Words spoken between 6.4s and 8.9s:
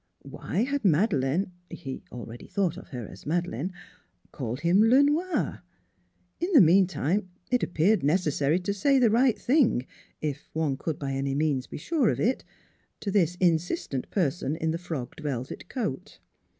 the meantime it appeared necessary to